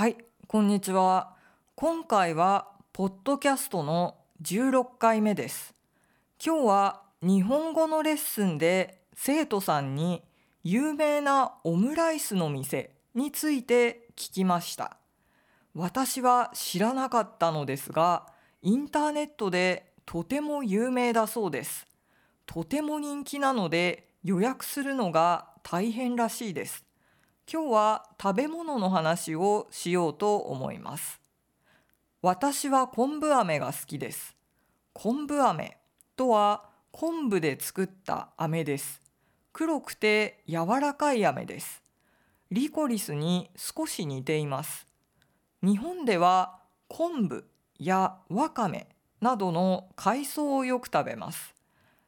[0.00, 0.16] はい、
[0.46, 1.36] こんにちは。
[1.74, 5.74] 今回はポッドキャストの16回目です。
[6.42, 10.22] 今日は日本語のレッスンで生徒さんに
[10.64, 14.96] 有名なオムライスの店について聞きました。
[15.74, 18.26] 私は知らなかったのですが、
[18.62, 21.86] インターネットでとても有名だそうです。
[22.46, 26.86] とても人気なので予約するのが大変らしいです。
[27.52, 31.20] 今日は食べ物の話をしようと思います。
[32.22, 34.36] 私は昆布飴が好きです。
[34.92, 35.76] 昆布飴
[36.14, 39.00] とは昆布で作った飴です。
[39.52, 41.82] 黒くて柔らかい飴です。
[42.52, 44.86] リコリスに少し似ています。
[45.60, 47.44] 日本では昆布
[47.80, 48.86] やわかめ
[49.20, 51.52] などの海藻をよく食べます。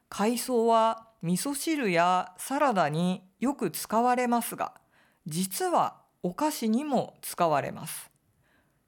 [0.07, 4.75] 海藻は味噌汁やサラダによく使われますが、
[5.25, 8.11] 実はお菓子にも使われます。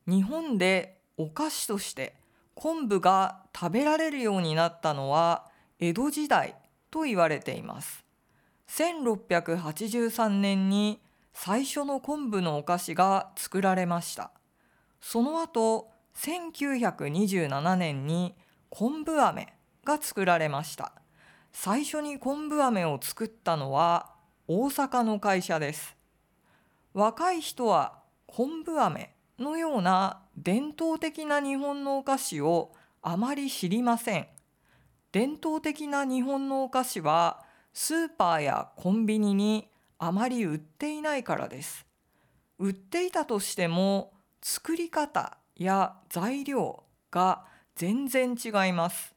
[0.08, 2.16] 日本でお菓子として
[2.54, 5.46] 昆布が食べられるようになったのは
[5.80, 6.56] 江戸時代
[6.92, 8.06] と言われています。
[8.70, 11.02] 1683年に
[11.34, 14.32] 最初の昆布のお菓子が作られました。
[15.02, 18.34] その後、1927年に
[18.70, 20.94] 昆布飴が作られました。
[21.52, 24.14] 最初に昆布飴を作ったのは
[24.48, 25.96] 大阪の会社です。
[26.96, 34.28] 若い人は昆布飴のような伝統的な日本のお菓子をあまり知りません。
[35.12, 39.68] 伝統的な日本のお菓子はスーパーやコンビニに
[40.00, 41.86] あまり売っていないからです。
[42.60, 47.44] 売っていたとしても作り方や材料が
[47.76, 49.14] 全然違います。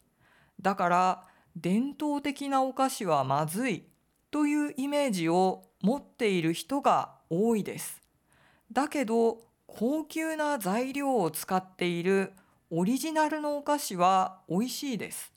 [0.60, 3.84] だから伝統的なお菓子はまずい
[4.30, 8.02] というイメージを持っている人が多いです。
[8.72, 12.32] だけど高級な材料を使っている
[12.70, 15.32] オリジナルのお菓子は美味しいです。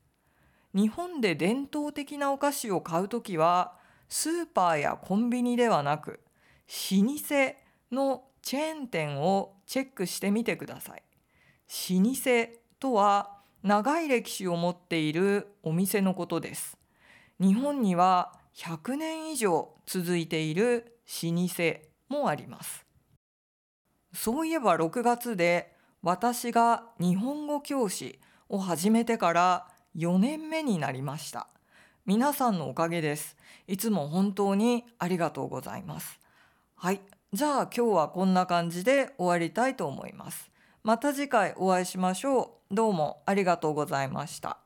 [0.73, 3.73] 日本で伝統的なお菓子を買うときは
[4.09, 6.19] スーパーやコンビニではなく
[6.91, 7.55] 老舗
[7.91, 11.03] のチェーン店をチェックしてみてください。
[11.93, 16.77] 老舗とは長い歴史を持っているお店のことです。
[17.39, 22.85] 日本には100年以上続いている老舗もあります。
[24.13, 25.73] そういえば6月で
[26.03, 29.67] 私が日本語教師を始めてから
[29.97, 31.47] 4年目になりました。
[32.05, 33.35] 皆さんのおかげです。
[33.67, 36.19] いつも本当にありがとうございます。
[36.75, 37.01] はい。
[37.33, 40.51] じゃあ今日はこんな感じで終わりたいと思います。
[40.83, 42.75] また次回お会いしましょう。
[42.75, 44.59] どうもありがとうございました。